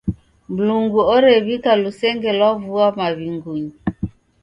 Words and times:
Mlungu 0.53 0.99
orew'ika 1.15 1.71
lusenge 1.81 2.31
lwa 2.39 2.49
vua 2.63 2.87
maw'ingunyi. 2.99 3.71